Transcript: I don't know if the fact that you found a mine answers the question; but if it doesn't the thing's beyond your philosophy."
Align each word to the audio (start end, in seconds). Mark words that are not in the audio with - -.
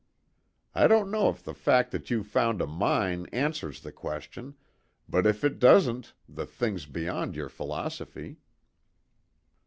I 0.73 0.87
don't 0.87 1.11
know 1.11 1.29
if 1.29 1.43
the 1.43 1.53
fact 1.53 1.91
that 1.91 2.09
you 2.09 2.23
found 2.23 2.59
a 2.59 2.65
mine 2.65 3.27
answers 3.27 3.81
the 3.81 3.91
question; 3.91 4.55
but 5.07 5.27
if 5.27 5.43
it 5.43 5.59
doesn't 5.59 6.15
the 6.27 6.47
thing's 6.47 6.87
beyond 6.87 7.35
your 7.35 7.49
philosophy." 7.49 8.37